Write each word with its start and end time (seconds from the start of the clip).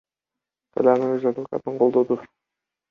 Салянова 0.71 1.13
өз 1.19 1.29
адвокатын 1.33 1.81
колдоду. 1.85 2.23